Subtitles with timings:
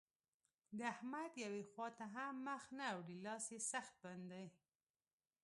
[0.77, 4.47] د احمد يوې خوا ته هم مخ نه اوړي؛ لاس يې سخت بند دی.